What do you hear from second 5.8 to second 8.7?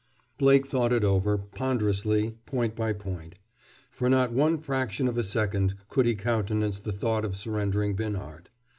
could he countenance the thought of surrendering Binhart.